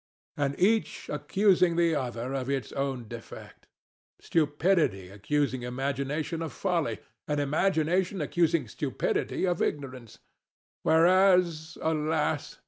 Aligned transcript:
And 0.35 0.59
each 0.59 1.09
accusing 1.09 1.75
the 1.75 1.93
other 1.93 2.33
of 2.33 2.49
its 2.49 2.71
own 2.71 3.07
defect: 3.07 3.67
Stupidity 4.19 5.09
accusing 5.09 5.61
Imagination 5.61 6.41
of 6.41 6.53
folly, 6.53 7.01
and 7.27 7.39
Imagination 7.39 8.19
accusing 8.19 8.67
Stupidity 8.67 9.45
of 9.45 9.61
ignorance: 9.61 10.17
whereas, 10.81 11.77
alas! 11.83 12.57